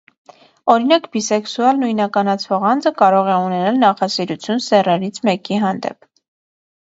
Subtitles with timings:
[0.75, 6.09] Օրինակ՝ բիսեքսուալ նույնականացվող անձը կարող է ունենալ նախասիրություն սեռերից մեկի հանդեպ։